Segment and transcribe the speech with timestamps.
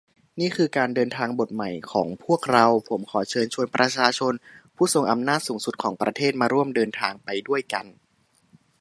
[0.39, 4.33] นี่คือการเดินทางบทใหม่ของพวกเรา ผมขอเชิญชวนประชาชน
[4.75, 7.85] ผู้ทรงอำนาจสูงสุดของประเทศมาร่วมเดินทางไปด้วยกัน